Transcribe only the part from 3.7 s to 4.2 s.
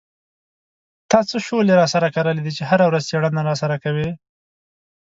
کوې.